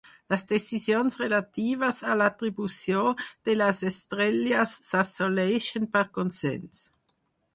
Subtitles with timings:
[0.33, 3.03] Les decisions relatives a l’atribució
[3.49, 6.83] de les estrelles s’assoleixen per consens.